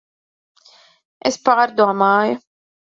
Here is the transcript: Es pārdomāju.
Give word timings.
Es 1.33 1.39
pārdomāju. 1.47 2.45